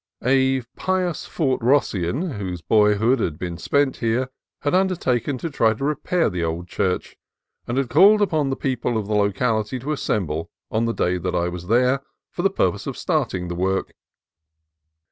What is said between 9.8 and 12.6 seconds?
assemble, on the day that I was there, for the